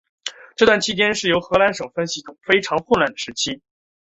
[0.55, 3.61] 这段期间是荷兰省分系统非常混乱的时期。